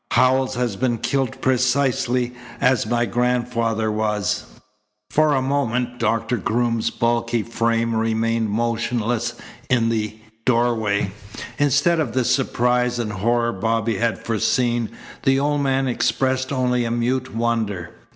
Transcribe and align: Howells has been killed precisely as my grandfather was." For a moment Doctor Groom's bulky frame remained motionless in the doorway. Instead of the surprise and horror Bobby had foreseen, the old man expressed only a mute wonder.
Howells 0.13 0.55
has 0.55 0.75
been 0.77 0.97
killed 0.97 1.39
precisely 1.41 2.33
as 2.59 2.87
my 2.87 3.05
grandfather 3.05 3.91
was." 3.91 4.45
For 5.11 5.35
a 5.35 5.43
moment 5.43 5.99
Doctor 5.99 6.37
Groom's 6.37 6.89
bulky 6.89 7.43
frame 7.43 7.95
remained 7.95 8.49
motionless 8.49 9.35
in 9.69 9.89
the 9.89 10.17
doorway. 10.43 11.11
Instead 11.59 11.99
of 11.99 12.13
the 12.13 12.25
surprise 12.25 12.97
and 12.97 13.11
horror 13.13 13.53
Bobby 13.53 13.97
had 13.97 14.17
foreseen, 14.17 14.89
the 15.21 15.39
old 15.39 15.61
man 15.61 15.87
expressed 15.87 16.51
only 16.51 16.83
a 16.83 16.89
mute 16.89 17.35
wonder. 17.35 17.91